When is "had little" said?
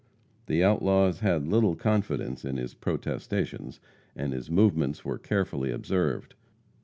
1.19-1.75